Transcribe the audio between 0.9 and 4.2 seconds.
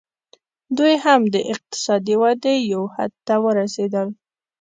هم د اقتصادي ودې یو حد ته ورسېدل